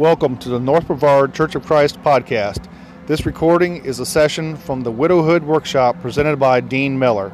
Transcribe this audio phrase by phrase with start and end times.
[0.00, 2.66] Welcome to the North Brevard Church of Christ podcast.
[3.06, 7.30] This recording is a session from the Widowhood Workshop presented by Dean Miller.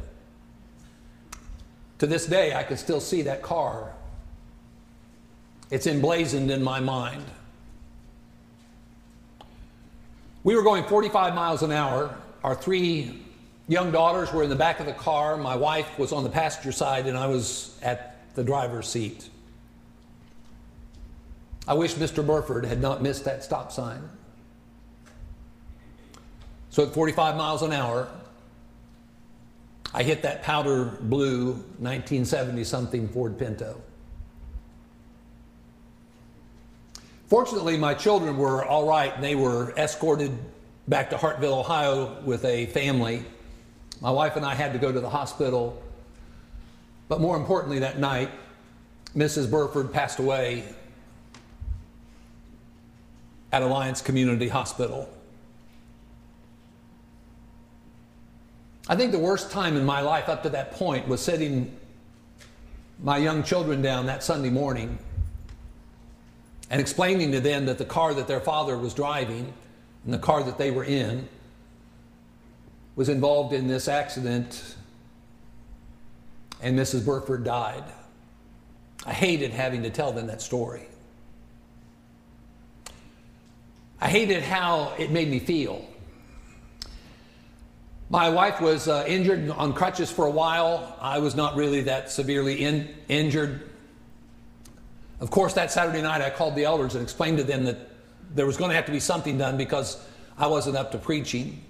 [1.98, 3.92] To this day, I can still see that car.
[5.70, 7.24] It's emblazoned in my mind.
[10.44, 12.16] We were going 45 miles an hour.
[12.44, 13.22] Our three
[13.68, 15.36] young daughters were in the back of the car.
[15.36, 19.28] My wife was on the passenger side, and I was at the driver's seat.
[21.68, 22.26] I wish Mr.
[22.26, 24.02] Burford had not missed that stop sign.
[26.70, 28.08] So at 45 miles an hour,
[29.94, 33.80] I hit that powder blue 1970 something Ford Pinto.
[37.28, 40.36] Fortunately, my children were all right and they were escorted
[40.88, 43.24] back to Hartville, Ohio with a family.
[44.00, 45.80] My wife and I had to go to the hospital.
[47.08, 48.30] But more importantly, that night,
[49.16, 49.50] Mrs.
[49.50, 50.64] Burford passed away
[53.52, 55.08] at Alliance Community Hospital.
[58.88, 61.76] I think the worst time in my life up to that point was sitting
[63.02, 64.98] my young children down that Sunday morning
[66.70, 69.52] and explaining to them that the car that their father was driving
[70.04, 71.28] and the car that they were in
[72.96, 74.76] was involved in this accident
[76.62, 77.04] and Mrs.
[77.04, 77.84] Burford died.
[79.04, 80.86] I hated having to tell them that story.
[84.00, 85.84] I hated how it made me feel.
[88.10, 90.96] My wife was uh, injured on crutches for a while.
[91.00, 93.70] I was not really that severely in, injured.
[95.18, 97.91] Of course, that Saturday night I called the elders and explained to them that
[98.34, 100.02] there was going to have to be something done because
[100.38, 101.62] I wasn't up to preaching.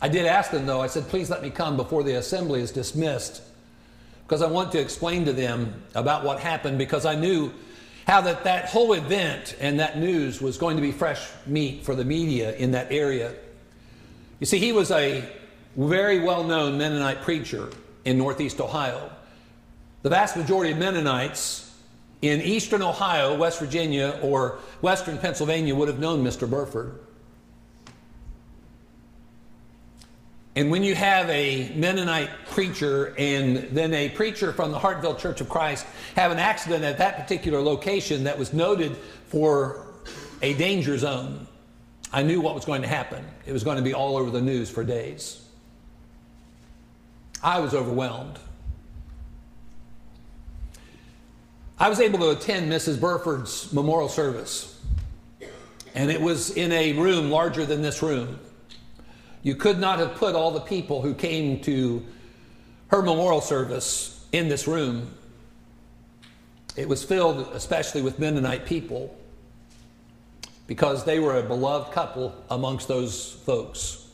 [0.00, 2.72] I did ask them, though, I said, please let me come before the assembly is
[2.72, 3.42] dismissed
[4.26, 7.52] because I want to explain to them about what happened because I knew
[8.06, 11.94] how that, that whole event and that news was going to be fresh meat for
[11.94, 13.34] the media in that area.
[14.40, 15.24] You see, he was a
[15.76, 17.70] very well known Mennonite preacher
[18.04, 19.10] in Northeast Ohio.
[20.02, 21.71] The vast majority of Mennonites
[22.22, 26.48] in eastern Ohio, West Virginia, or western Pennsylvania would have known Mr.
[26.48, 26.98] Burford.
[30.54, 35.40] And when you have a Mennonite preacher and then a preacher from the Hartville Church
[35.40, 38.96] of Christ have an accident at that particular location that was noted
[39.28, 39.86] for
[40.42, 41.46] a danger zone,
[42.12, 43.24] I knew what was going to happen.
[43.46, 45.42] It was going to be all over the news for days.
[47.42, 48.38] I was overwhelmed.
[51.82, 53.00] I was able to attend Mrs.
[53.00, 54.80] Burford's memorial service,
[55.96, 58.38] and it was in a room larger than this room.
[59.42, 62.06] You could not have put all the people who came to
[62.92, 65.12] her memorial service in this room.
[66.76, 69.18] It was filled especially with Mennonite people
[70.68, 74.06] because they were a beloved couple amongst those folks.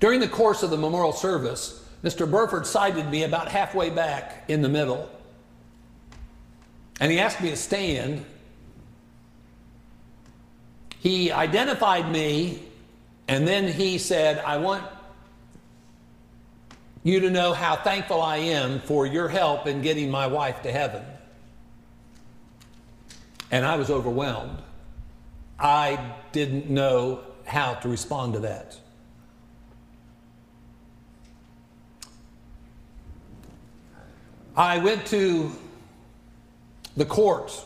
[0.00, 2.28] During the course of the memorial service, Mr.
[2.28, 5.10] Burford sighted me about halfway back in the middle.
[7.00, 8.24] And he asked me to stand.
[11.00, 12.62] He identified me,
[13.28, 14.84] and then he said, I want
[17.02, 20.72] you to know how thankful I am for your help in getting my wife to
[20.72, 21.04] heaven.
[23.50, 24.58] And I was overwhelmed.
[25.58, 28.78] I didn't know how to respond to that.
[34.56, 35.50] I went to
[36.96, 37.64] the court.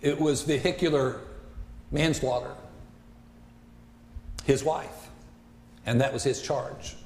[0.00, 1.20] It was vehicular
[1.90, 2.50] manslaughter.
[4.44, 5.08] His wife.
[5.86, 6.96] And that was his charge.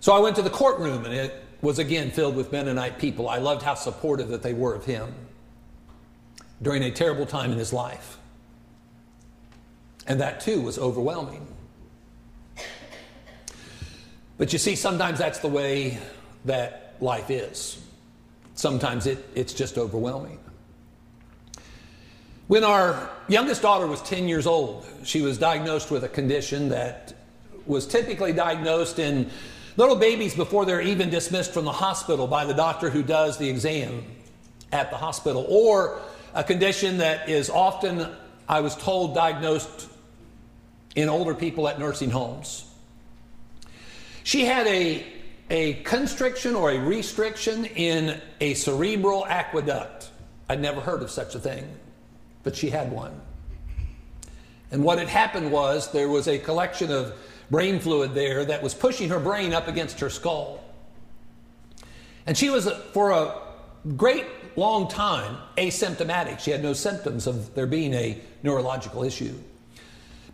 [0.00, 3.28] So I went to the courtroom and it was again filled with Mennonite people.
[3.28, 5.12] I loved how supportive that they were of him
[6.62, 8.18] during a terrible time in his life.
[10.06, 11.46] And that too was overwhelming.
[14.38, 15.98] But you see, sometimes that's the way
[16.44, 17.82] that life is.
[18.58, 20.36] Sometimes it, it's just overwhelming.
[22.48, 27.14] When our youngest daughter was 10 years old, she was diagnosed with a condition that
[27.66, 29.30] was typically diagnosed in
[29.76, 33.48] little babies before they're even dismissed from the hospital by the doctor who does the
[33.48, 34.04] exam
[34.72, 36.00] at the hospital, or
[36.34, 38.08] a condition that is often,
[38.48, 39.88] I was told, diagnosed
[40.96, 42.64] in older people at nursing homes.
[44.24, 45.06] She had a,
[45.50, 50.10] a constriction or a restriction in a cerebral aqueduct.
[50.48, 51.68] I'd never heard of such a thing,
[52.42, 53.20] but she had one.
[54.70, 57.14] And what had happened was there was a collection of
[57.50, 60.62] brain fluid there that was pushing her brain up against her skull.
[62.26, 63.40] And she was, for a
[63.96, 66.40] great long time, asymptomatic.
[66.40, 69.34] She had no symptoms of there being a neurological issue.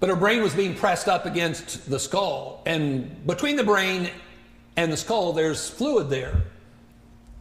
[0.01, 2.63] But her brain was being pressed up against the skull.
[2.67, 4.11] And between the brain
[4.77, 6.43] and the skull, there's fluid there.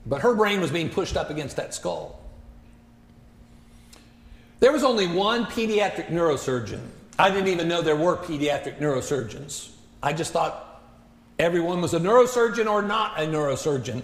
[0.05, 2.19] But her brain was being pushed up against that skull.
[4.59, 6.81] There was only one pediatric neurosurgeon.
[7.17, 9.71] I didn't even know there were pediatric neurosurgeons.
[10.01, 10.81] I just thought
[11.39, 14.01] everyone was a neurosurgeon or not a neurosurgeon.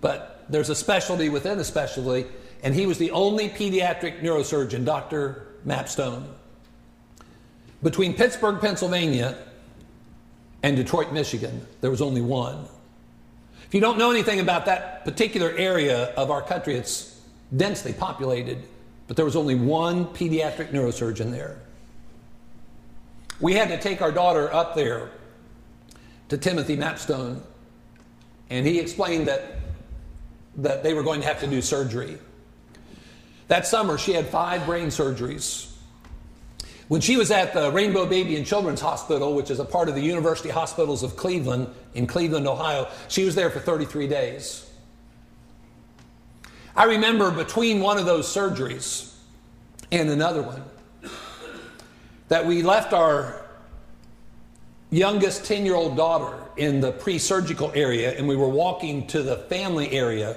[0.00, 2.26] But there's a specialty within a specialty,
[2.62, 5.46] and he was the only pediatric neurosurgeon, Dr.
[5.66, 6.24] Mapstone.
[7.82, 9.36] Between Pittsburgh, Pennsylvania,
[10.62, 12.66] and Detroit, Michigan, there was only one.
[13.66, 17.20] If you don't know anything about that particular area of our country, it's
[17.56, 18.62] densely populated,
[19.06, 21.58] but there was only one pediatric neurosurgeon there.
[23.40, 25.10] We had to take our daughter up there
[26.28, 27.40] to Timothy Mapstone,
[28.50, 29.56] and he explained that,
[30.56, 32.18] that they were going to have to do surgery.
[33.48, 35.69] That summer, she had five brain surgeries.
[36.90, 39.94] When she was at the Rainbow Baby and Children's Hospital, which is a part of
[39.94, 44.68] the University Hospitals of Cleveland in Cleveland, Ohio, she was there for 33 days.
[46.74, 49.14] I remember between one of those surgeries
[49.92, 50.64] and another one
[52.26, 53.40] that we left our
[54.90, 59.22] youngest 10 year old daughter in the pre surgical area and we were walking to
[59.22, 60.36] the family area.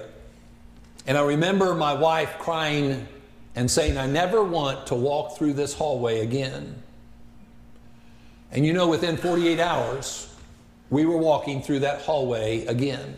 [1.07, 3.07] And I remember my wife crying
[3.55, 6.81] and saying, I never want to walk through this hallway again.
[8.51, 10.33] And you know, within 48 hours,
[10.89, 13.17] we were walking through that hallway again.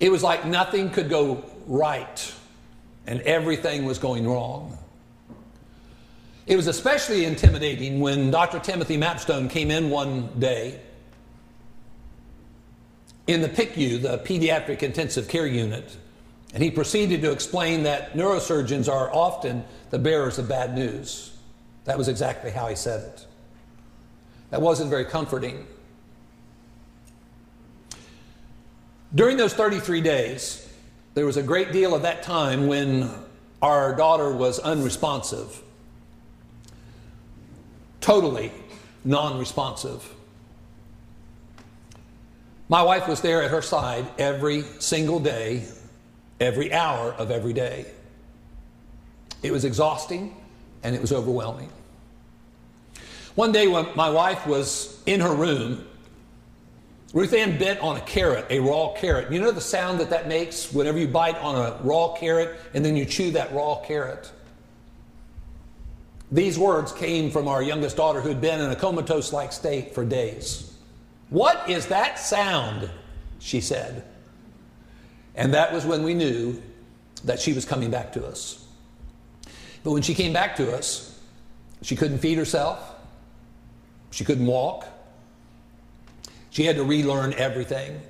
[0.00, 2.34] It was like nothing could go right
[3.06, 4.76] and everything was going wrong.
[6.46, 8.58] It was especially intimidating when Dr.
[8.58, 10.80] Timothy Mapstone came in one day
[13.28, 15.96] in the PICU, the Pediatric Intensive Care Unit,
[16.52, 21.32] and he proceeded to explain that neurosurgeons are often the bearers of bad news.
[21.84, 23.26] That was exactly how he said it.
[24.50, 25.66] That wasn't very comforting.
[29.14, 30.68] During those 33 days,
[31.14, 33.10] there was a great deal of that time when
[33.60, 35.62] our daughter was unresponsive,
[38.00, 38.52] totally
[39.04, 40.08] non responsive.
[42.68, 45.66] My wife was there at her side every single day
[46.42, 47.86] every hour of every day.
[49.42, 50.36] It was exhausting
[50.82, 51.70] and it was overwhelming.
[53.34, 55.86] One day when my wife was in her room
[57.12, 59.30] Ruth Ann bit on a carrot, a raw carrot.
[59.30, 62.82] You know the sound that that makes whenever you bite on a raw carrot and
[62.82, 64.32] then you chew that raw carrot?
[66.30, 70.06] These words came from our youngest daughter who'd been in a comatose like state for
[70.06, 70.74] days.
[71.28, 72.88] What is that sound?
[73.38, 74.04] She said.
[75.34, 76.62] And that was when we knew
[77.24, 78.66] that she was coming back to us.
[79.84, 81.18] But when she came back to us,
[81.82, 82.94] she couldn't feed herself,
[84.10, 84.86] she couldn't walk,
[86.50, 88.00] she had to relearn everything.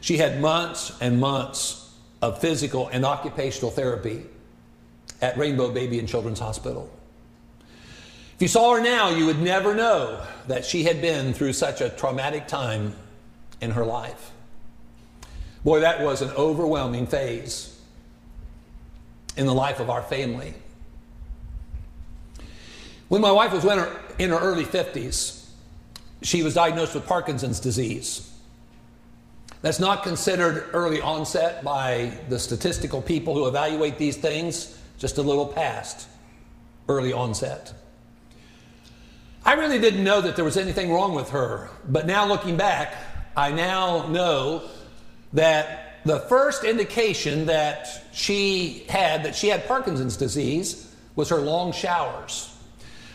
[0.00, 4.24] She had months and months of physical and occupational therapy
[5.22, 6.90] at Rainbow Baby and Children's Hospital.
[8.34, 11.80] If you saw her now, you would never know that she had been through such
[11.80, 12.94] a traumatic time
[13.60, 14.32] in her life.
[15.64, 17.74] Boy, that was an overwhelming phase
[19.36, 20.54] in the life of our family.
[23.08, 25.48] When my wife was in her, in her early 50s,
[26.22, 28.30] she was diagnosed with Parkinson's disease.
[29.62, 35.22] That's not considered early onset by the statistical people who evaluate these things, just a
[35.22, 36.06] little past
[36.88, 37.72] early onset.
[39.44, 42.94] I really didn't know that there was anything wrong with her, but now looking back,
[43.36, 44.68] I now know
[45.34, 51.72] that the first indication that she had that she had Parkinson's disease was her long
[51.72, 52.50] showers.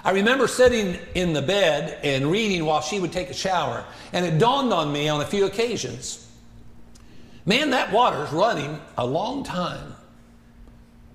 [0.03, 3.83] I remember sitting in the bed and reading while she would take a shower,
[4.13, 6.29] and it dawned on me on a few occasions
[7.49, 9.95] man, that water's running a long time.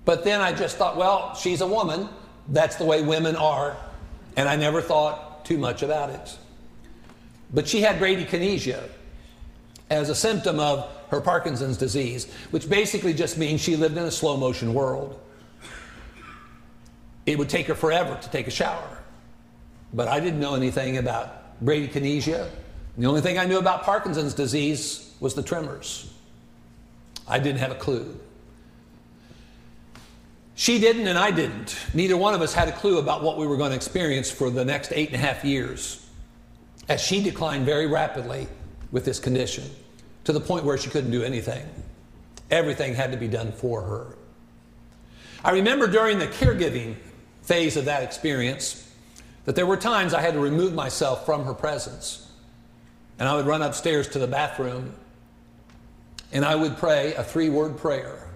[0.03, 2.09] But then I just thought, well, she's a woman.
[2.49, 3.77] That's the way women are.
[4.35, 6.37] And I never thought too much about it.
[7.53, 8.83] But she had bradykinesia
[9.89, 14.11] as a symptom of her Parkinson's disease, which basically just means she lived in a
[14.11, 15.19] slow motion world.
[17.25, 18.97] It would take her forever to take a shower.
[19.93, 22.49] But I didn't know anything about bradykinesia.
[22.97, 26.11] The only thing I knew about Parkinson's disease was the tremors.
[27.27, 28.19] I didn't have a clue.
[30.55, 31.75] She didn't, and I didn't.
[31.93, 34.49] Neither one of us had a clue about what we were going to experience for
[34.49, 36.05] the next eight and a half years
[36.87, 38.47] as she declined very rapidly
[38.91, 39.69] with this condition
[40.23, 41.65] to the point where she couldn't do anything.
[42.51, 44.17] Everything had to be done for her.
[45.43, 46.95] I remember during the caregiving
[47.43, 48.91] phase of that experience
[49.45, 52.31] that there were times I had to remove myself from her presence.
[53.19, 54.93] And I would run upstairs to the bathroom
[56.33, 58.27] and I would pray a three word prayer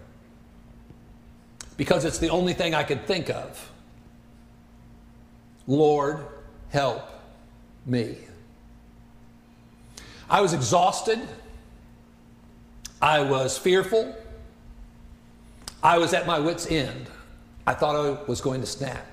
[1.76, 3.72] because it's the only thing I could think of.
[5.68, 6.26] Lord,
[6.70, 7.04] help
[7.86, 8.18] me.
[10.30, 11.20] I was exhausted.
[13.02, 14.16] I was fearful.
[15.82, 17.08] I was at my wits' end.
[17.66, 19.06] I thought I was going to snap.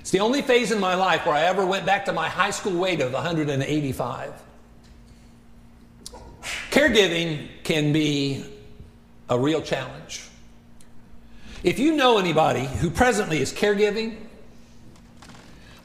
[0.00, 2.50] It's the only phase in my life where I ever went back to my high
[2.50, 4.32] school weight of 185.
[6.70, 8.44] Caregiving can be
[9.28, 10.22] a real challenge.
[11.62, 14.16] If you know anybody who presently is caregiving,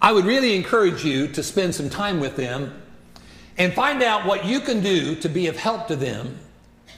[0.01, 2.82] I would really encourage you to spend some time with them
[3.58, 6.38] and find out what you can do to be of help to them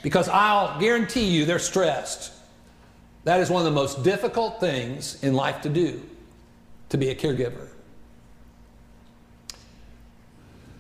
[0.02, 2.32] because I'll guarantee you they're stressed.
[3.24, 6.02] That is one of the most difficult things in life to do,
[6.90, 7.68] to be a caregiver.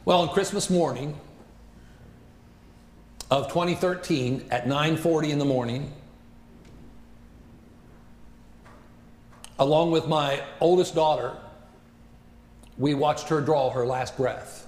[0.06, 1.20] Well, on Christmas morning
[3.30, 5.92] of 2013 at 9:40 in the morning,
[9.60, 11.36] along with my oldest daughter,
[12.78, 14.67] we watched her draw her last breath.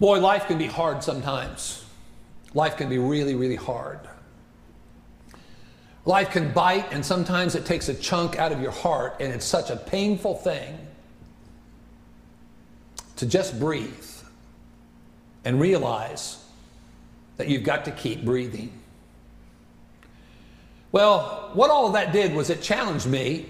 [0.00, 1.84] Boy, life can be hard sometimes.
[2.54, 4.00] Life can be really, really hard.
[6.06, 9.44] Life can bite, and sometimes it takes a chunk out of your heart, and it's
[9.44, 10.78] such a painful thing
[13.16, 13.92] to just breathe
[15.44, 16.42] and realize
[17.36, 18.72] that you've got to keep breathing.
[20.92, 23.46] Well, what all of that did was it challenged me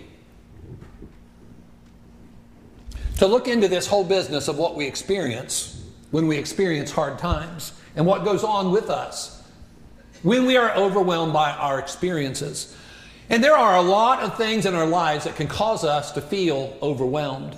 [3.19, 5.80] to look into this whole business of what we experience
[6.11, 9.41] when we experience hard times and what goes on with us
[10.23, 12.77] when we are overwhelmed by our experiences.
[13.29, 16.21] And there are a lot of things in our lives that can cause us to
[16.21, 17.57] feel overwhelmed.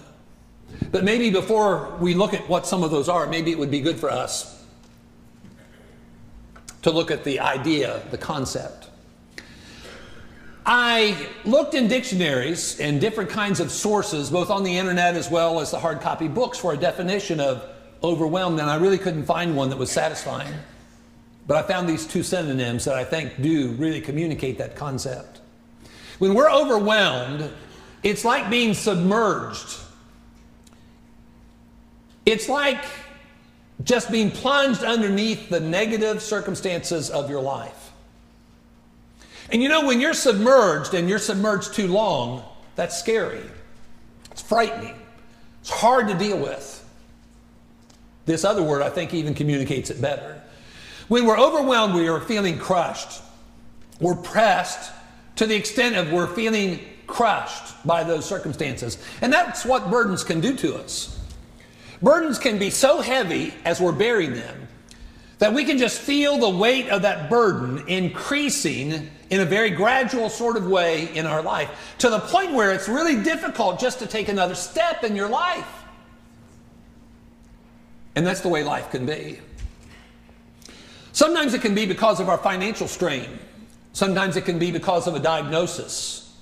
[0.91, 3.81] But maybe before we look at what some of those are, maybe it would be
[3.81, 4.65] good for us
[6.83, 8.89] to look at the idea, the concept.
[10.65, 15.61] I looked in dictionaries and different kinds of sources, both on the internet as well
[15.61, 17.69] as the hard copy books, for a definition of
[18.05, 20.53] overwhelmed, and I really couldn't find one that was satisfying.
[21.47, 25.41] But I found these two synonyms that I think do really communicate that concept.
[26.19, 27.51] When we're overwhelmed,
[28.03, 29.81] it's like being submerged
[32.27, 32.85] It's like
[33.85, 37.93] just being plunged underneath the negative circumstances of your life.
[39.51, 42.45] And you know, when you're submerged and you're submerged too long,
[42.77, 43.43] that's scary.
[44.31, 44.95] It's frightening.
[45.61, 46.82] It's hard to deal with.
[48.25, 50.41] This other word, I think, even communicates it better.
[51.09, 53.21] When we're overwhelmed, we are feeling crushed.
[54.01, 54.93] We're pressed
[55.37, 58.99] to the extent of we're feeling crushed by those circumstances.
[59.21, 61.19] And that's what burdens can do to us.
[62.01, 64.69] Burdens can be so heavy as we're bearing them
[65.39, 70.29] that we can just feel the weight of that burden increasing in a very gradual
[70.29, 74.07] sort of way in our life to the point where it's really difficult just to
[74.07, 75.82] take another step in your life.
[78.15, 79.41] And that's the way life can be.
[81.13, 83.39] Sometimes it can be because of our financial strain.
[83.93, 86.35] Sometimes it can be because of a diagnosis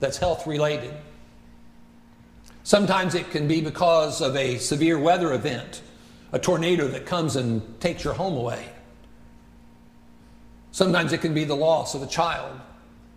[0.00, 0.94] that's health related.
[2.64, 5.82] Sometimes it can be because of a severe weather event,
[6.32, 8.66] a tornado that comes and takes your home away.
[10.72, 12.60] Sometimes it can be the loss of a child,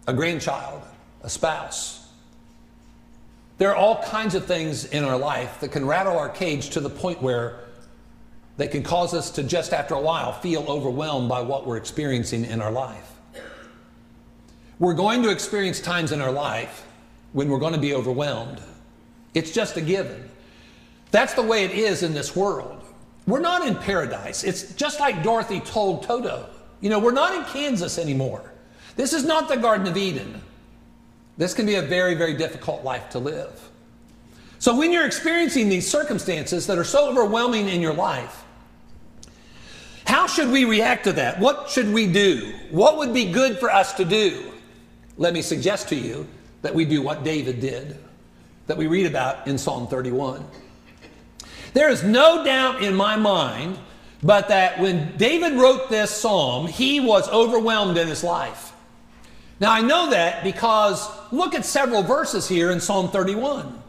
[0.08, 0.82] a grandchild,
[1.24, 2.08] a spouse.
[3.58, 6.80] There are all kinds of things in our life that can rattle our cage to
[6.80, 7.60] the point where
[8.60, 12.44] they can cause us to just after a while feel overwhelmed by what we're experiencing
[12.44, 13.10] in our life.
[14.80, 16.86] We're going to experience times in our life
[17.32, 18.60] when we're going to be overwhelmed.
[19.34, 20.30] It's just a given.
[21.12, 22.84] That's the way it is in this world.
[23.26, 24.44] We're not in paradise.
[24.44, 26.50] It's just like Dorothy told Toto.
[26.82, 28.52] You know, we're not in Kansas anymore.
[28.98, 30.42] This is not the Garden of Eden.
[31.38, 33.70] This can be a very, very difficult life to live.
[34.58, 38.44] So, when you're experiencing these circumstances that are so overwhelming in your life,
[40.10, 41.40] how should we react to that?
[41.40, 42.54] What should we do?
[42.72, 44.50] What would be good for us to do?
[45.20, 46.26] let me suggest to you
[46.64, 47.98] that we do what David did,
[48.68, 50.44] that we read about in Psalm 31.
[51.74, 53.78] There is no doubt in my mind
[54.24, 58.74] but that when David wrote this psalm, he was overwhelmed in his life.
[59.60, 63.82] Now I know that because look at several verses here in Psalm 31.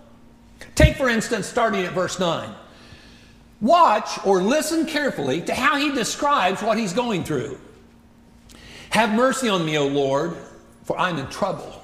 [0.75, 2.49] Take, for instance, starting at verse 9.
[3.61, 7.59] Watch or listen carefully to how he describes what he's going through.
[8.91, 10.37] Have mercy on me, O Lord
[10.91, 11.81] for I'm in trouble.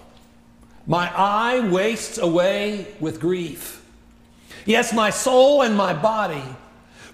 [0.84, 3.80] My eye wastes away with grief.
[4.64, 6.42] Yes, my soul and my body.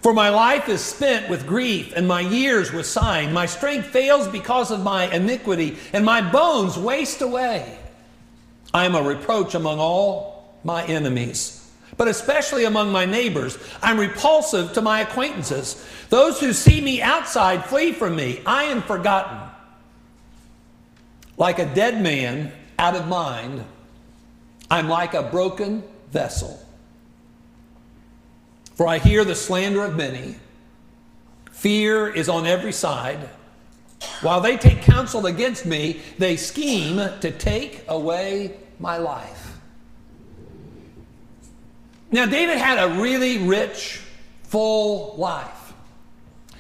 [0.01, 3.31] For my life is spent with grief, and my years with sighing.
[3.35, 7.79] My strength fails because of my iniquity, and my bones waste away.
[8.73, 11.62] I am a reproach among all my enemies,
[12.03, 13.57] but especially among my neighbors.
[13.81, 15.87] I'm repulsive to my acquaintances.
[16.09, 18.43] Those who see me outside flee from me.
[18.45, 19.39] I am forgotten.
[21.37, 23.65] Like a dead man out of mind,
[24.69, 26.61] I'm like a broken vessel.
[28.75, 30.35] For I hear the slander of many.
[31.53, 33.29] Fear is on every side.
[34.23, 39.52] While they take counsel against me, they scheme to take away my life.
[42.13, 44.01] Now, David had a really rich,
[44.45, 45.73] full life.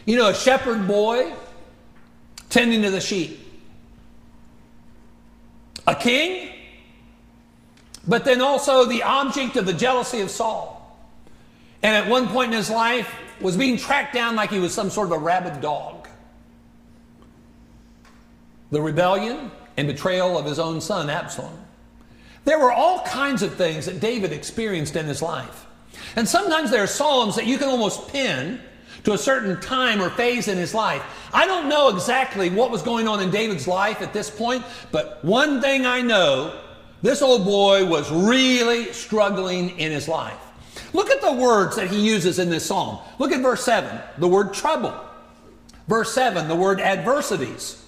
[0.06, 1.32] You know, a shepherd boy
[2.48, 3.38] tending to the sheep
[5.86, 6.48] a king,
[8.06, 10.78] but then also the object of the jealousy of Saul.
[11.82, 14.90] And at one point in his life was being tracked down like he was some
[14.90, 16.08] sort of a rabid dog.
[18.70, 21.58] The rebellion and betrayal of his own son Absalom.
[22.44, 25.66] There were all kinds of things that David experienced in his life.
[26.16, 28.61] And sometimes there are psalms that you can almost pin
[29.05, 31.02] to a certain time or phase in his life.
[31.33, 35.24] I don't know exactly what was going on in David's life at this point, but
[35.24, 36.61] one thing I know
[37.02, 40.38] this old boy was really struggling in his life.
[40.92, 42.98] Look at the words that he uses in this psalm.
[43.18, 44.94] Look at verse 7, the word trouble.
[45.88, 47.85] Verse 7, the word adversities.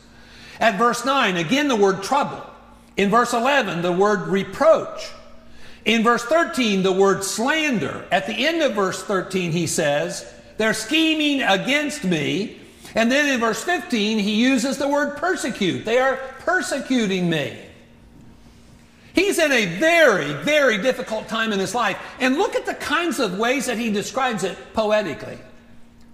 [0.59, 2.45] At verse 9, again the word trouble.
[2.96, 5.11] In verse 11, the word reproach.
[5.85, 8.07] In verse 13, the word slander.
[8.11, 12.59] At the end of verse 13, he says, they're scheming against me.
[12.94, 15.85] And then in verse 15, he uses the word persecute.
[15.85, 17.59] They are persecuting me.
[19.14, 21.98] He's in a very, very difficult time in his life.
[22.20, 25.38] And look at the kinds of ways that he describes it poetically.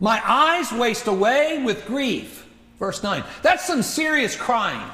[0.00, 2.46] My eyes waste away with grief.
[2.78, 3.22] Verse 9.
[3.42, 4.90] That's some serious crying.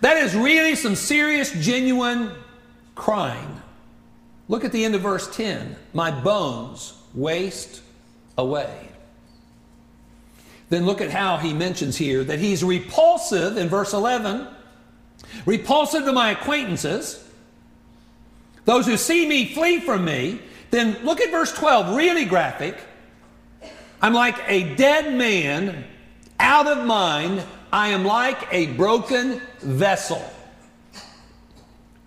[0.00, 2.32] That is really some serious, genuine
[2.94, 3.60] crying.
[4.48, 5.76] Look at the end of verse 10.
[5.92, 7.82] My bones waste
[8.36, 8.88] away.
[10.70, 14.46] Then look at how he mentions here that he's repulsive in verse 11,
[15.46, 17.24] repulsive to my acquaintances.
[18.64, 20.40] Those who see me flee from me.
[20.70, 22.76] Then look at verse 12, really graphic.
[24.02, 25.84] I'm like a dead man,
[26.38, 27.42] out of mind.
[27.72, 30.22] I am like a broken vessel.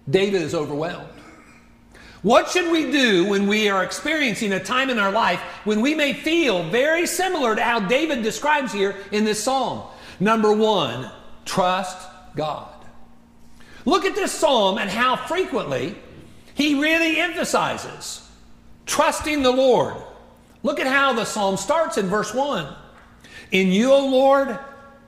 [0.10, 1.08] David is overwhelmed.
[2.24, 5.96] What should we do when we are experiencing a time in our life when we
[5.96, 9.88] may feel very similar to how David describes here in this psalm?
[10.20, 11.10] Number one,
[11.46, 12.70] trust God.
[13.86, 15.96] Look at this psalm and how frequently
[16.54, 18.30] he really emphasizes
[18.86, 19.96] trusting the Lord.
[20.64, 22.68] Look at how the psalm starts in verse 1.
[23.52, 24.60] In you, O Lord,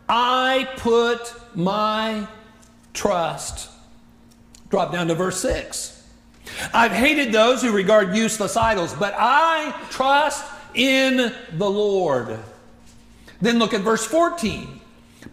[0.07, 2.27] I put my
[2.93, 3.69] trust.
[4.69, 6.03] Drop down to verse 6.
[6.73, 12.39] I've hated those who regard useless idols, but I trust in the Lord.
[13.41, 14.79] Then look at verse 14.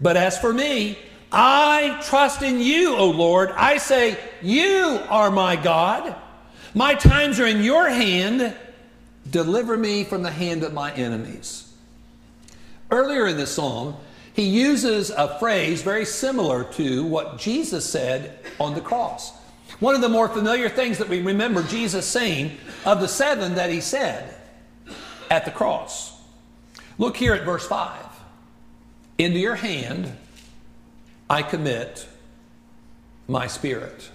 [0.01, 0.99] But as for me,
[1.33, 3.51] I trust in you, O Lord.
[3.53, 6.15] I say, You are my God.
[6.75, 8.55] My times are in your hand.
[9.29, 11.73] Deliver me from the hand of my enemies.
[12.91, 13.97] Earlier in this psalm,
[14.35, 19.33] he uses a phrase very similar to what Jesus said on the cross.
[19.81, 23.71] One of the more familiar things that we remember Jesus saying of the seven that
[23.71, 24.35] he said
[25.31, 26.21] at the cross.
[26.99, 27.99] Look here at verse 5.
[29.19, 30.17] Into your hand
[31.29, 32.07] I commit
[33.29, 34.11] my spirit.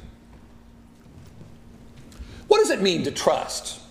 [2.47, 3.81] What does it mean to trust?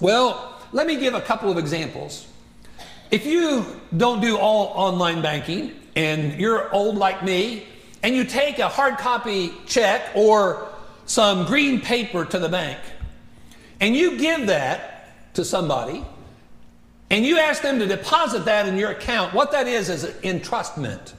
[0.00, 2.26] Well, let me give a couple of examples.
[3.12, 7.66] If you don't do all online banking and you're old like me,
[8.02, 10.66] and you take a hard copy check or
[11.04, 12.78] some green paper to the bank,
[13.80, 16.02] and you give that to somebody,
[17.10, 21.12] and you ask them to deposit that in your account, what that is is entrustment.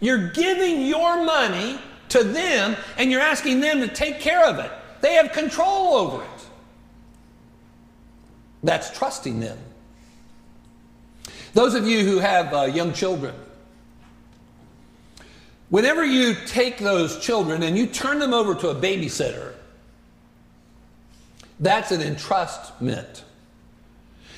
[0.00, 4.72] You're giving your money to them and you're asking them to take care of it.
[5.00, 6.46] They have control over it.
[8.64, 9.58] That's trusting them.
[11.54, 13.34] Those of you who have uh, young children,
[15.68, 19.52] whenever you take those children and you turn them over to a babysitter,
[21.60, 23.22] that's an entrustment.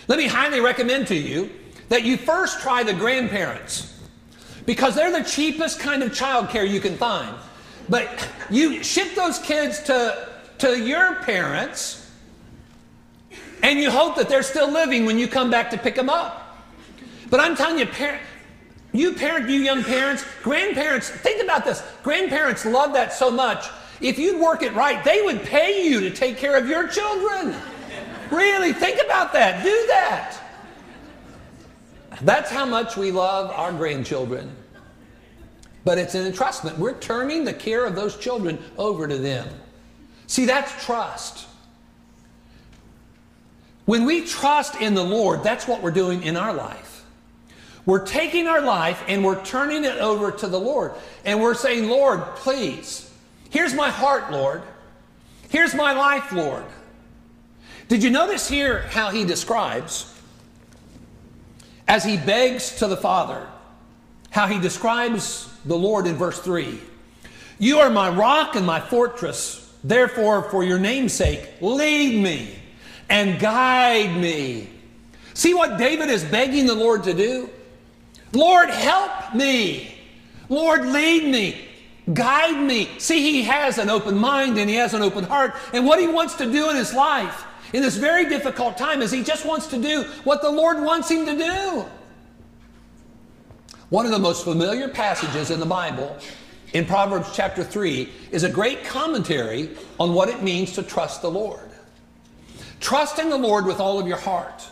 [0.09, 1.51] Let me highly recommend to you
[1.89, 3.99] that you first try the grandparents
[4.67, 7.35] because they're the cheapest kind of child care you can find.
[7.89, 12.11] But you ship those kids to, to your parents
[13.63, 16.44] and you hope that they're still living when you come back to pick them up.
[17.35, 18.23] But I'm telling you, parent,
[18.93, 21.83] you parent, you young parents, grandparents, think about this.
[22.05, 23.71] Grandparents love that so much.
[24.01, 27.57] If you'd work it right, they would pay you to take care of your children.
[28.31, 29.65] Really, think about that.
[29.65, 30.39] Do that.
[32.21, 34.55] That's how much we love our grandchildren.
[35.83, 36.79] But it's an entrustment.
[36.79, 39.49] We're turning the care of those children over to them.
[40.29, 41.49] See, that's trust.
[43.87, 46.94] When we trust in the Lord, that's what we're doing in our life.
[47.87, 50.93] We're taking our life and we're turning it over to the Lord.
[51.25, 53.11] And we're saying, Lord, please,
[53.51, 54.63] here's my heart, Lord.
[55.51, 56.65] Here's my life, Lord.
[57.89, 60.11] Did you notice here how he describes,
[61.87, 63.47] as he begs to the Father,
[64.31, 66.81] how he describes the Lord in verse 3
[67.59, 69.61] You are my rock and my fortress.
[69.85, 72.59] Therefore, for your name's sake, lead me
[73.11, 74.71] and guide me.
[75.35, 77.51] See what David is begging the Lord to do?
[78.35, 79.95] Lord, help me.
[80.49, 81.69] Lord, lead me.
[82.13, 82.89] Guide me.
[82.99, 85.55] See, he has an open mind and he has an open heart.
[85.73, 89.11] And what he wants to do in his life in this very difficult time is
[89.11, 91.85] he just wants to do what the Lord wants him to do.
[93.89, 96.17] One of the most familiar passages in the Bible,
[96.73, 101.31] in Proverbs chapter 3, is a great commentary on what it means to trust the
[101.31, 101.69] Lord.
[102.81, 104.69] Trust in the Lord with all of your heart.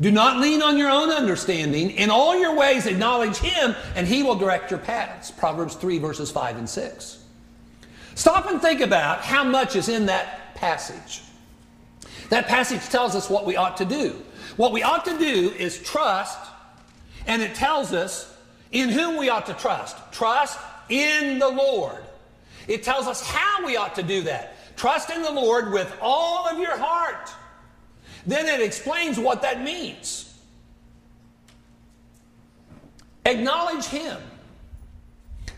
[0.00, 1.90] Do not lean on your own understanding.
[1.90, 5.30] In all your ways, acknowledge Him, and He will direct your paths.
[5.30, 7.24] Proverbs 3, verses 5 and 6.
[8.14, 11.22] Stop and think about how much is in that passage.
[12.28, 14.22] That passage tells us what we ought to do.
[14.56, 16.38] What we ought to do is trust,
[17.26, 18.34] and it tells us
[18.72, 19.96] in whom we ought to trust.
[20.12, 22.02] Trust in the Lord.
[22.68, 24.56] It tells us how we ought to do that.
[24.76, 27.30] Trust in the Lord with all of your heart.
[28.26, 30.34] Then it explains what that means.
[33.24, 34.18] Acknowledge Him.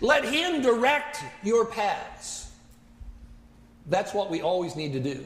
[0.01, 2.51] Let Him direct your paths.
[3.87, 5.25] That's what we always need to do.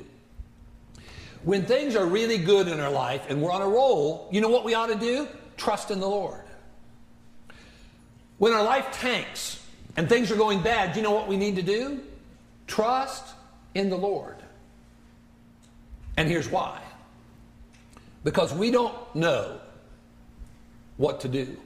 [1.45, 4.49] When things are really good in our life and we're on a roll, you know
[4.49, 5.27] what we ought to do?
[5.57, 6.41] Trust in the Lord.
[8.39, 9.65] When our life tanks
[9.97, 12.01] and things are going bad, you know what we need to do?
[12.69, 13.35] Trust
[13.75, 14.37] in the Lord.
[16.17, 16.81] And here's why
[18.25, 19.61] because we don't know
[20.97, 21.57] what to do.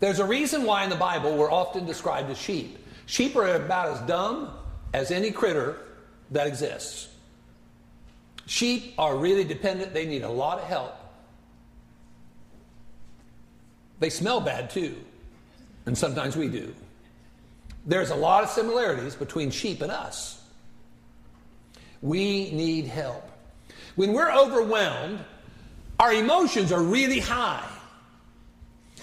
[0.00, 2.78] There's a reason why in the Bible we're often described as sheep.
[3.06, 4.50] Sheep are about as dumb
[4.94, 5.78] as any critter
[6.30, 7.08] that exists.
[8.46, 10.94] Sheep are really dependent, they need a lot of help.
[14.00, 14.96] They smell bad too,
[15.86, 16.74] and sometimes we do.
[17.84, 20.42] There's a lot of similarities between sheep and us.
[22.00, 23.27] We need help.
[23.98, 25.18] When we're overwhelmed,
[25.98, 27.68] our emotions are really high.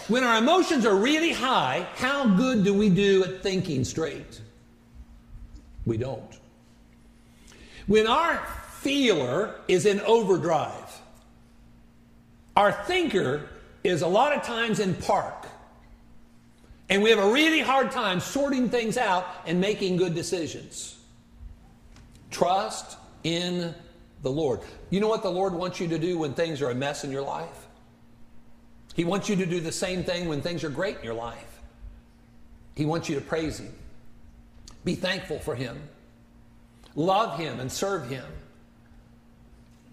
[0.08, 4.40] When our emotions are really high, how good do we do at thinking straight?
[5.86, 6.40] We don't.
[7.88, 8.38] When our
[8.80, 11.02] feeler is in overdrive,
[12.56, 13.50] our thinker
[13.84, 15.46] is a lot of times in park.
[16.90, 20.98] And we have a really hard time sorting things out and making good decisions.
[22.32, 23.76] Trust in
[24.22, 24.62] the Lord.
[24.90, 27.12] You know what the Lord wants you to do when things are a mess in
[27.12, 27.68] your life?
[28.96, 31.62] He wants you to do the same thing when things are great in your life.
[32.76, 33.74] He wants you to praise Him,
[34.84, 35.82] be thankful for Him,
[36.96, 38.26] love Him, and serve Him.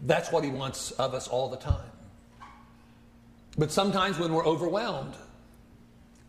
[0.04, 1.90] That's what He wants of us all the time.
[3.58, 5.14] But sometimes when we're overwhelmed,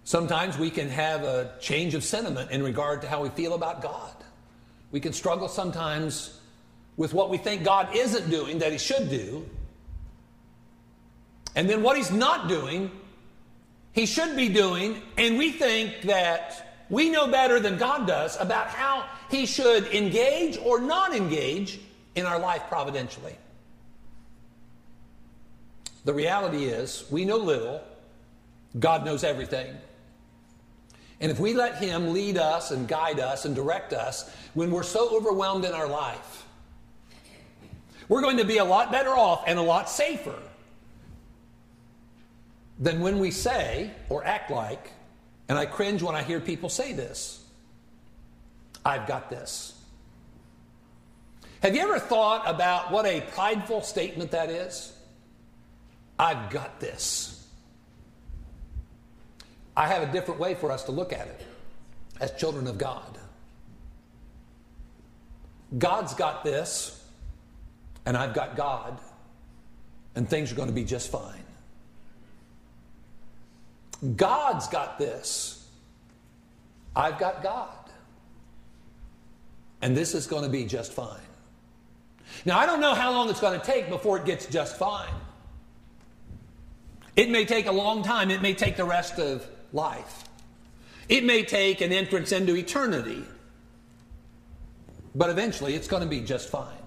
[0.03, 3.81] sometimes we can have a change of sentiment in regard to how we feel about
[3.81, 4.13] God.
[4.91, 6.39] We can struggle sometimes
[6.97, 9.47] with what we think God isn't doing that He should do.
[11.55, 12.91] And then what He's not doing,
[13.91, 15.01] He should be doing.
[15.17, 20.57] And we think that we know better than God does about how He should engage
[20.57, 21.79] or not engage
[22.15, 23.35] in our life providentially.
[26.05, 27.81] The reality is, we know little,
[28.77, 29.73] God knows everything.
[31.21, 34.83] And if we let Him lead us and guide us and direct us when we're
[34.83, 36.42] so overwhelmed in our life,
[38.09, 40.37] we're going to be a lot better off and a lot safer
[42.79, 44.91] than when we say or act like,
[45.49, 47.43] and I cringe when I hear people say this
[48.85, 49.79] I've got this.
[51.61, 54.91] Have you ever thought about what a prideful statement that is?
[56.19, 57.47] I've got this.
[59.75, 61.41] I have a different way for us to look at it
[62.19, 63.17] as children of God.
[65.77, 67.02] God's got this,
[68.05, 68.99] and I've got God,
[70.15, 71.43] and things are going to be just fine.
[74.15, 75.65] God's got this.
[76.95, 77.69] I've got God.
[79.81, 81.19] And this is going to be just fine.
[82.45, 85.13] Now, I don't know how long it's going to take before it gets just fine.
[87.15, 90.23] It may take a long time, it may take the rest of life.
[91.09, 93.23] It may take an entrance into eternity.
[95.15, 96.82] But eventually, it's going to be just fine.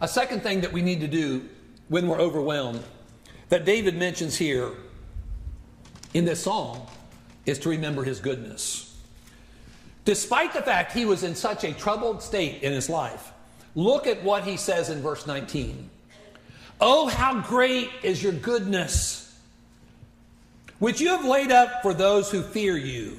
[0.00, 1.48] A second thing that we need to do
[1.88, 2.84] when we're overwhelmed,
[3.48, 4.72] that David mentions here
[6.14, 6.80] in this psalm
[7.46, 8.96] is to remember his goodness.
[10.04, 13.32] Despite the fact he was in such a troubled state in his life,
[13.74, 15.90] look at what he says in verse 19.
[16.80, 19.36] Oh, how great is your goodness,
[20.78, 23.18] which you have laid up for those who fear you,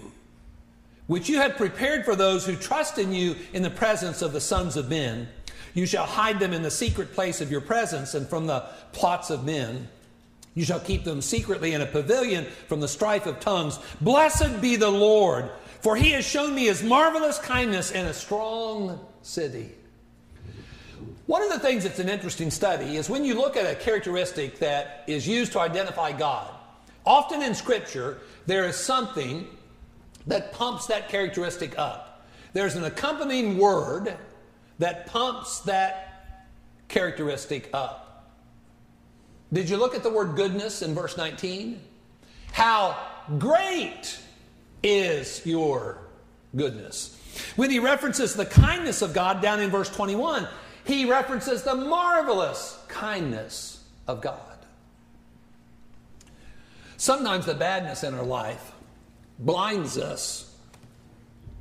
[1.08, 4.40] which you have prepared for those who trust in you in the presence of the
[4.40, 5.28] sons of men.
[5.74, 9.30] You shall hide them in the secret place of your presence and from the plots
[9.30, 9.88] of men.
[10.56, 13.80] You shall keep them secretly in a pavilion from the strife of tongues.
[14.02, 15.50] Blessed be the Lord,
[15.82, 19.72] for he has shown me his marvelous kindness in a strong city.
[21.28, 24.58] One of the things that's an interesting study is when you look at a characteristic
[24.60, 26.52] that is used to identify God.
[27.06, 29.48] Often in Scripture, there is something
[30.26, 32.26] that pumps that characteristic up.
[32.54, 34.18] There's an accompanying word
[34.80, 36.48] that pumps that
[36.88, 38.34] characteristic up.
[39.52, 41.80] Did you look at the word goodness in verse 19?
[42.52, 42.98] How
[43.38, 44.20] great
[44.84, 46.00] is your
[46.56, 47.18] goodness.
[47.56, 50.48] When he references the kindness of God down in verse 21,
[50.86, 54.40] he references the marvelous kindness of God.
[56.98, 58.72] Sometimes the badness in our life
[59.38, 60.54] blinds us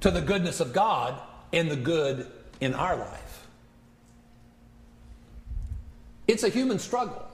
[0.01, 1.21] to the goodness of God
[1.53, 2.27] and the good
[2.61, 3.47] in our life.
[6.27, 7.27] It's a human struggle.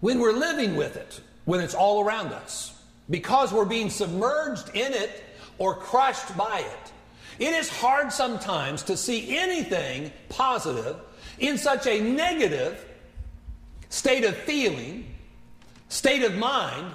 [0.00, 2.76] When we're living with it, when it's all around us,
[3.08, 5.24] because we're being submerged in it
[5.58, 6.92] or crushed by it,
[7.38, 10.96] it is hard sometimes to see anything positive
[11.38, 12.84] in such a negative
[13.88, 15.06] state of feeling,
[15.88, 16.92] state of mind,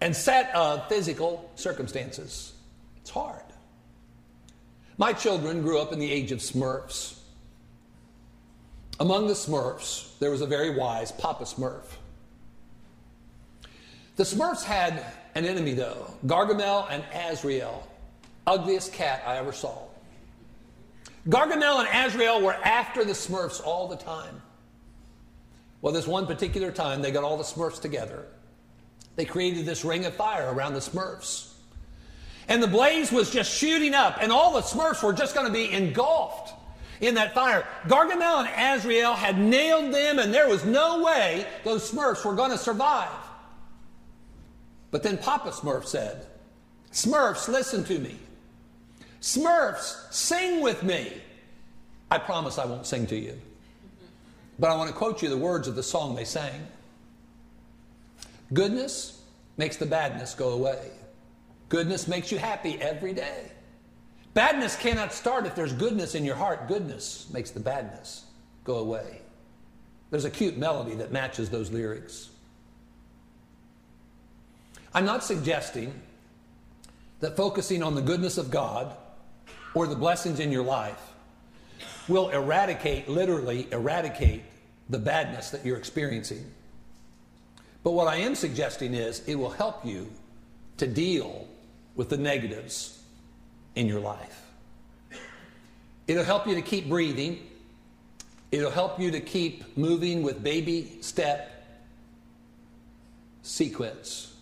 [0.00, 2.52] and set of physical circumstances.
[3.00, 3.42] It's hard.
[5.02, 7.18] My children grew up in the age of Smurfs.
[9.00, 11.86] Among the Smurfs, there was a very wise Papa Smurf.
[14.14, 17.84] The Smurfs had an enemy, though Gargamel and Azrael,
[18.46, 19.76] ugliest cat I ever saw.
[21.28, 24.40] Gargamel and Azrael were after the Smurfs all the time.
[25.80, 28.26] Well, this one particular time, they got all the Smurfs together.
[29.16, 31.51] They created this ring of fire around the Smurfs.
[32.48, 35.52] And the blaze was just shooting up, and all the Smurfs were just going to
[35.52, 36.54] be engulfed
[37.00, 37.66] in that fire.
[37.84, 42.50] Gargamel and Azrael had nailed them, and there was no way those Smurfs were going
[42.50, 43.10] to survive.
[44.90, 46.26] But then Papa Smurf said,
[46.92, 48.18] Smurfs, listen to me.
[49.20, 51.12] Smurfs, sing with me.
[52.10, 53.40] I promise I won't sing to you.
[54.58, 56.66] But I want to quote you the words of the song they sang
[58.52, 59.22] Goodness
[59.56, 60.90] makes the badness go away.
[61.72, 63.50] Goodness makes you happy every day.
[64.34, 66.68] Badness cannot start if there's goodness in your heart.
[66.68, 68.26] Goodness makes the badness
[68.62, 69.22] go away.
[70.10, 72.28] There's a cute melody that matches those lyrics.
[74.92, 75.98] I'm not suggesting
[77.20, 78.94] that focusing on the goodness of God
[79.72, 81.00] or the blessings in your life
[82.06, 84.42] will eradicate, literally eradicate,
[84.90, 86.44] the badness that you're experiencing.
[87.82, 90.10] But what I am suggesting is it will help you
[90.76, 91.48] to deal
[91.96, 93.02] with the negatives
[93.74, 94.46] in your life.
[96.06, 97.38] It'll help you to keep breathing.
[98.50, 101.64] It'll help you to keep moving with baby step
[103.42, 104.34] sequence.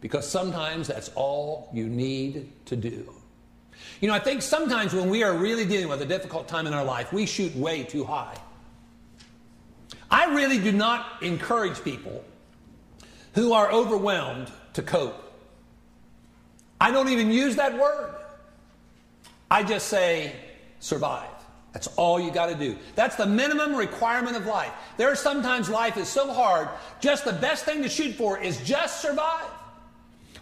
[0.00, 3.12] Because sometimes that's all you need to do.
[4.00, 6.74] You know, I think sometimes when we are really dealing with a difficult time in
[6.74, 8.36] our life, we shoot way too high.
[10.10, 12.24] I really do not encourage people
[13.34, 15.27] who are overwhelmed to cope.
[16.80, 18.14] I don't even use that word.
[19.50, 20.32] I just say
[20.80, 21.28] survive.
[21.72, 22.76] That's all you got to do.
[22.94, 24.72] That's the minimum requirement of life.
[24.96, 26.68] There are sometimes life is so hard,
[27.00, 29.50] just the best thing to shoot for is just survive.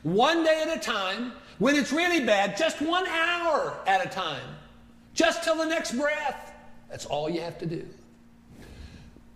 [0.03, 1.33] One day at a time.
[1.59, 4.45] When it's really bad, just one hour at a time.
[5.15, 6.53] Just till the next breath.
[6.91, 7.89] That's all you have to do.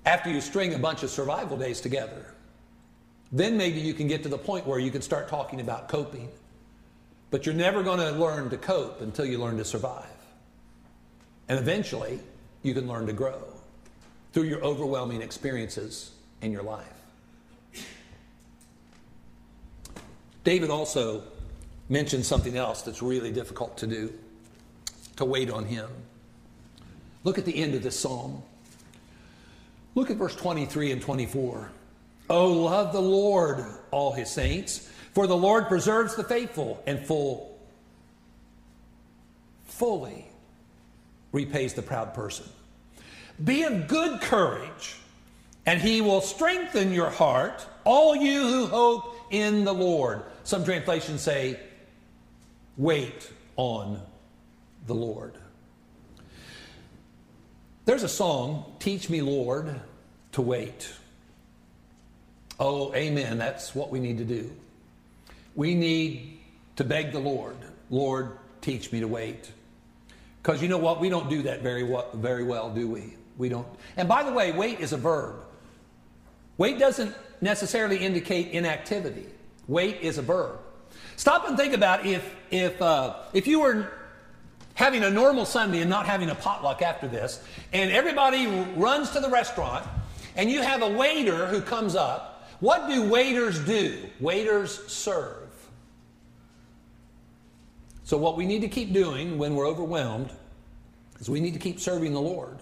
[0.04, 2.34] After you string a bunch of survival days together,
[3.32, 6.28] then maybe you can get to the point where you can start talking about coping.
[7.30, 10.06] But you're never going to learn to cope until you learn to survive.
[11.48, 12.20] And eventually,
[12.62, 13.42] you can learn to grow
[14.32, 16.12] through your overwhelming experiences
[16.42, 16.86] in your life.
[20.44, 21.22] David also
[21.88, 24.12] mentioned something else that's really difficult to do
[25.16, 25.88] to wait on him.
[27.24, 28.42] Look at the end of this psalm.
[29.94, 31.70] Look at verse 23 and 24.
[32.30, 37.58] Oh, love the Lord, all his saints, for the Lord preserves the faithful and full,
[39.64, 40.26] fully
[41.32, 42.46] repays the proud person.
[43.42, 44.96] Be of good courage,
[45.66, 50.22] and he will strengthen your heart, all you who hope in the Lord.
[50.44, 51.58] Some translations say,
[52.76, 54.00] wait on
[54.86, 55.34] the Lord.
[57.84, 59.80] There's a song, Teach Me, Lord,
[60.32, 60.92] to wait.
[62.58, 63.38] Oh, amen.
[63.38, 64.52] That's what we need to do.
[65.54, 66.38] We need
[66.76, 67.56] to beg the Lord,
[67.90, 69.50] Lord, teach me to wait.
[70.42, 71.00] Because you know what?
[71.00, 73.14] We don't do that very well, very well, do we?
[73.36, 73.66] We don't.
[73.96, 75.36] And by the way, wait is a verb.
[76.56, 79.26] Wait doesn't necessarily indicate inactivity.
[79.66, 80.58] Wait is a verb.
[81.16, 83.90] Stop and think about if if uh, if you were
[84.74, 89.20] having a normal Sunday and not having a potluck after this, and everybody runs to
[89.20, 89.86] the restaurant,
[90.36, 92.48] and you have a waiter who comes up.
[92.60, 93.98] What do waiters do?
[94.20, 95.39] Waiters serve.
[98.10, 100.32] So, what we need to keep doing when we're overwhelmed
[101.20, 102.58] is we need to keep serving the Lord.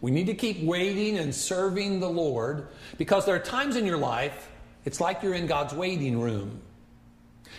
[0.00, 3.98] We need to keep waiting and serving the Lord because there are times in your
[3.98, 4.48] life
[4.86, 6.58] it's like you're in God's waiting room.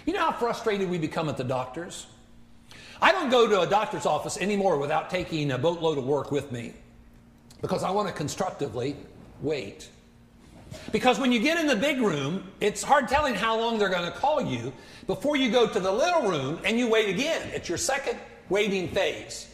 [0.08, 2.08] You know how frustrated we become at the doctors?
[3.00, 6.52] I don't go to a doctor's office anymore without taking a boatload of work with
[6.52, 6.74] me
[7.62, 8.96] because I want to constructively
[9.44, 9.88] wait.
[10.92, 14.10] Because when you get in the big room, it's hard telling how long they're going
[14.10, 14.74] to call you
[15.08, 17.50] before you go to the little room and you wait again.
[17.54, 18.18] It's your second
[18.50, 19.48] waiting phase.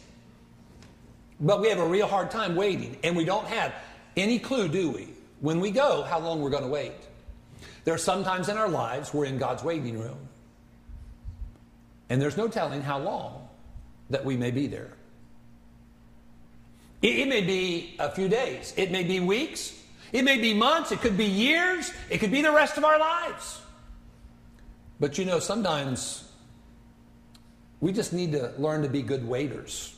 [1.40, 3.72] But we have a real hard time waiting, and we don't have
[4.16, 5.08] any clue, do we,
[5.40, 6.92] when we go, how long we're going to wait.
[7.84, 10.18] There are some times in our lives we're in God's waiting room.
[12.10, 13.48] And there's no telling how long
[14.10, 14.92] that we may be there.
[17.02, 19.77] It, it, may be a few days, it may be weeks,
[20.12, 22.98] it may be months, it could be years, it could be the rest of our
[22.98, 23.60] lives.
[25.00, 26.30] But you know, sometimes
[27.80, 29.94] we just need to learn to be good waiters.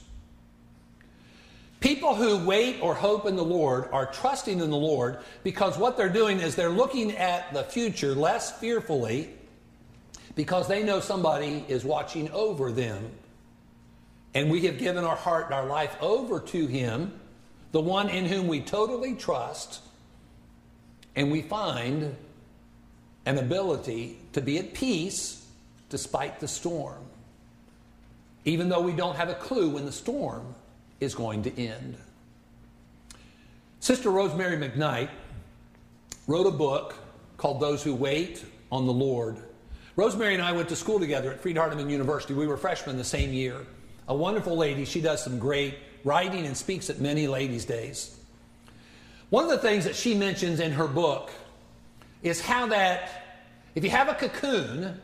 [1.80, 5.96] People who wait or hope in the Lord are trusting in the Lord because what
[5.96, 9.30] they're doing is they're looking at the future less fearfully
[10.34, 13.10] because they know somebody is watching over them.
[14.34, 17.18] And we have given our heart and our life over to Him,
[17.72, 19.80] the one in whom we totally trust,
[21.16, 22.16] and we find
[23.26, 25.46] an ability to be at peace
[25.88, 27.02] despite the storm,
[28.44, 30.54] even though we don't have a clue when the storm
[31.00, 31.96] is going to end.
[33.80, 35.08] Sister Rosemary McKnight
[36.26, 36.94] wrote a book
[37.36, 39.38] called Those Who Wait on the Lord.
[39.96, 42.34] Rosemary and I went to school together at Freed-Hardeman University.
[42.34, 43.66] We were freshmen the same year.
[44.08, 44.84] A wonderful lady.
[44.84, 48.19] She does some great writing and speaks at many ladies' days.
[49.30, 51.30] One of the things that she mentions in her book
[52.22, 53.20] is how that
[53.74, 55.00] if you have a cocoon,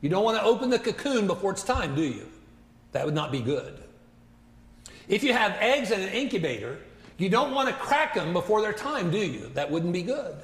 [0.00, 2.28] you don't want to open the cocoon before it's time, do you?
[2.92, 3.82] That would not be good.
[5.08, 6.78] If you have eggs in an incubator,
[7.16, 9.50] you don't want to crack them before their time, do you?
[9.54, 10.36] That wouldn't be good.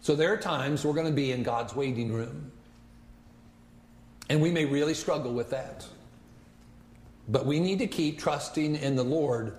[0.00, 2.50] So there are times we're going to be in God's waiting room.
[4.28, 5.86] And we may really struggle with that.
[7.28, 9.54] But we need to keep trusting in the Lord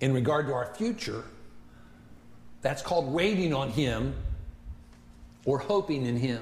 [0.00, 1.24] in regard to our future.
[2.64, 4.14] That's called waiting on Him
[5.44, 6.40] or hoping in Him.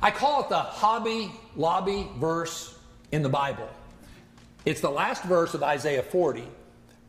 [0.00, 2.74] I call it the Hobby Lobby verse
[3.12, 3.68] in the Bible.
[4.64, 6.44] It's the last verse of Isaiah 40,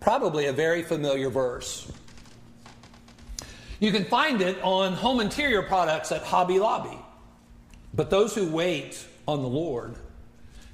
[0.01, 1.89] probably a very familiar verse.
[3.79, 6.97] You can find it on home interior products at Hobby Lobby.
[7.93, 9.95] But those who wait on the Lord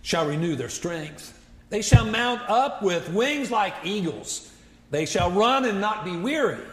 [0.01, 1.39] shall renew their strength.
[1.69, 4.51] They shall mount up with wings like eagles.
[4.89, 6.63] They shall run and not be weary.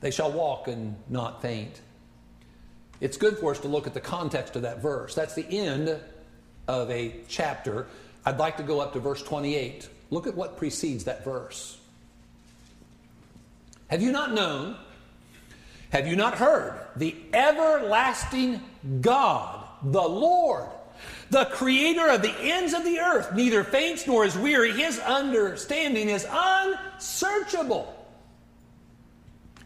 [0.00, 1.80] They shall walk and not faint.
[3.00, 5.14] It's good for us to look at the context of that verse.
[5.14, 6.00] That's the end
[6.68, 7.86] of a chapter
[8.26, 9.88] I'd like to go up to verse 28.
[10.10, 11.78] Look at what precedes that verse.
[13.86, 14.76] Have you not known?
[15.90, 16.76] Have you not heard?
[16.96, 18.60] The everlasting
[19.00, 20.68] God, the Lord,
[21.30, 24.72] the creator of the ends of the earth, neither faints nor is weary.
[24.72, 27.94] His understanding is unsearchable.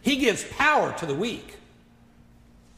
[0.03, 1.57] He gives power to the weak.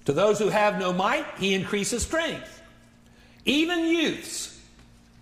[0.07, 2.63] To those who have no might, he increases strength.
[3.45, 4.53] Even youths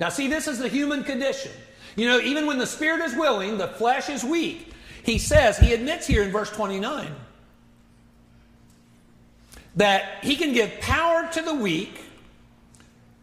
[0.00, 1.52] now, see, this is the human condition.
[1.94, 4.72] You know, even when the spirit is willing, the flesh is weak.
[5.04, 7.14] He says, he admits here in verse 29
[9.76, 12.00] that he can give power to the weak.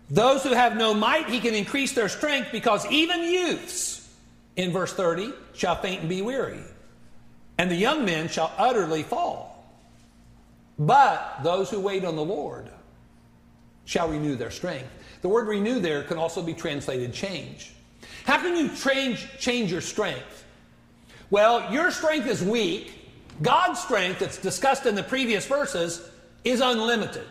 [0.09, 4.09] Those who have no might, he can increase their strength because even youths,
[4.55, 6.61] in verse 30, shall faint and be weary,
[7.57, 9.65] and the young men shall utterly fall.
[10.79, 12.69] But those who wait on the Lord
[13.85, 14.89] shall renew their strength.
[15.21, 17.73] The word renew there can also be translated change.
[18.25, 20.45] How can you change, change your strength?
[21.29, 22.93] Well, your strength is weak.
[23.41, 26.09] God's strength, that's discussed in the previous verses,
[26.43, 27.25] is unlimited.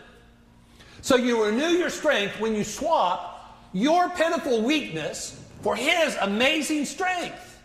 [1.03, 7.56] So you renew your strength when you swap your pitiful weakness for His amazing strength.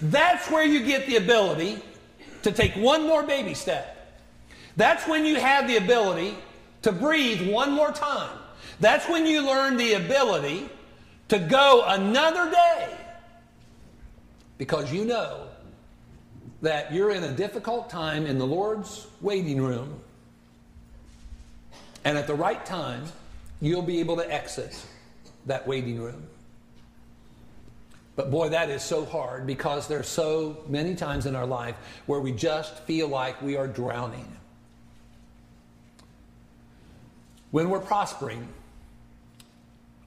[0.00, 1.80] That's where you get the ability
[2.42, 3.90] to take one more baby step.
[4.76, 6.36] That's when you have the ability
[6.82, 8.36] to breathe one more time.
[8.80, 10.68] That's when you learn the ability
[11.28, 12.96] to go another day
[14.58, 15.48] because you know
[16.62, 20.00] that you're in a difficult time in the Lord's waiting room,
[22.04, 23.04] and at the right time,
[23.60, 24.74] you'll be able to exit
[25.46, 26.26] that waiting room.
[28.16, 31.74] But boy, that is so hard because there's so many times in our life
[32.06, 34.28] where we just feel like we are drowning.
[37.50, 38.48] When we're prospering,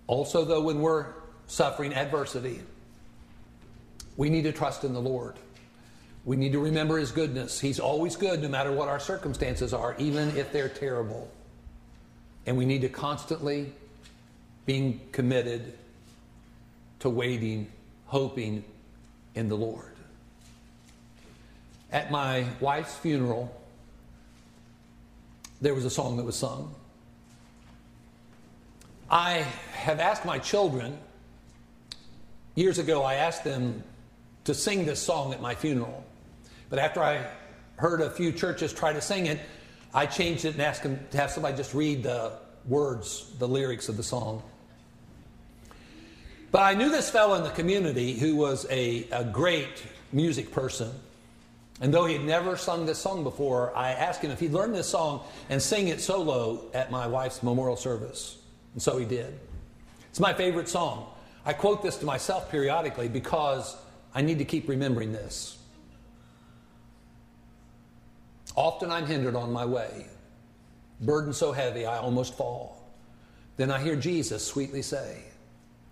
[0.08, 1.08] also, though, when we're
[1.48, 2.62] suffering adversity,
[4.16, 5.36] we need to trust in the Lord.
[6.26, 7.60] We need to remember His goodness.
[7.60, 11.30] He's always good no matter what our circumstances are, even if they're terrible.
[12.46, 13.74] And we need to constantly
[14.66, 15.74] being committed
[17.00, 17.72] to waiting,
[18.08, 18.64] hoping
[19.36, 19.94] in the Lord.
[21.92, 23.56] At my wife's funeral,
[25.62, 26.74] there was a song that was sung.
[29.10, 30.98] I have asked my children,
[32.56, 33.84] years ago, I asked them
[34.44, 36.04] to sing this song at my funeral.
[36.70, 37.26] But after I
[37.78, 39.40] heard a few churches try to sing it,
[39.94, 42.34] I changed it and asked them to have somebody just read the
[42.66, 44.44] words, the lyrics of the song.
[46.52, 49.84] But I knew this fellow in the community who was a, a great
[50.14, 50.92] music person.
[51.82, 54.72] And though he had never sung this song before, I asked him if he'd learn
[54.72, 58.38] this song and sing it solo at my wife's memorial service.
[58.74, 59.38] And so he did.
[60.10, 61.12] It's my favorite song.
[61.46, 63.78] I quote this to myself periodically because
[64.16, 65.58] I need to keep remembering this.
[68.56, 70.08] Often I'm hindered on my way,
[71.02, 72.90] burden so heavy I almost fall.
[73.56, 75.22] Then I hear Jesus sweetly say,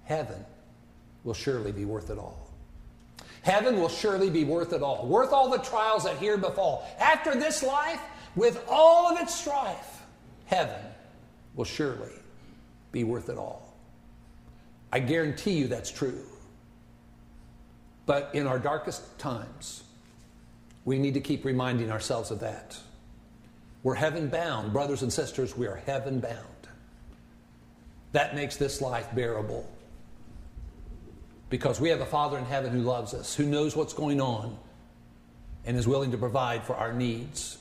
[0.06, 0.46] Heaven
[1.24, 2.50] will surely be worth it all.
[3.42, 6.88] Heaven will surely be worth it all, worth all the trials that here befall.
[7.00, 8.02] After this life,
[8.36, 10.02] with all of its strife,
[10.46, 10.82] heaven
[11.56, 12.12] will surely
[12.92, 13.74] be worth it all.
[14.92, 16.26] I guarantee you that's true.
[18.06, 19.84] But in our darkest times,
[20.84, 22.78] we need to keep reminding ourselves of that.
[23.84, 24.74] We're heaven bound.
[24.74, 26.68] Brothers and sisters, we are heaven bound.
[28.12, 29.70] That makes this life bearable.
[31.50, 34.58] Because we have a Father in heaven who loves us, who knows what's going on,
[35.66, 37.58] and is willing to provide for our needs.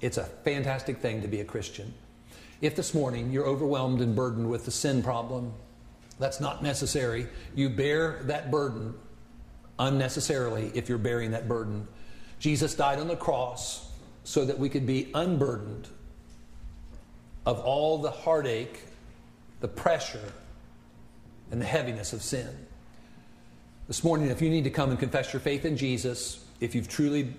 [0.00, 1.92] It's a fantastic thing to be a Christian.
[2.60, 5.52] If this morning you're overwhelmed and burdened with the sin problem,
[6.18, 7.26] that's not necessary.
[7.54, 8.94] You bear that burden
[9.78, 11.86] unnecessarily if you're bearing that burden.
[12.38, 13.90] Jesus died on the cross
[14.24, 15.88] so that we could be unburdened
[17.46, 18.80] of all the heartache,
[19.60, 20.32] the pressure,
[21.50, 22.48] and the heaviness of sin.
[23.86, 26.88] This morning, if you need to come and confess your faith in Jesus, if you've
[26.88, 27.32] truly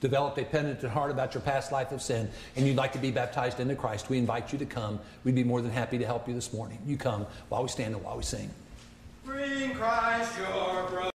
[0.00, 3.10] developed a penitent heart about your past life of sin and you'd like to be
[3.10, 5.00] baptized into Christ, we invite you to come.
[5.24, 6.78] We'd be more than happy to help you this morning.
[6.86, 8.50] You come while we stand and while we sing.
[9.24, 11.10] Bring Christ your brother.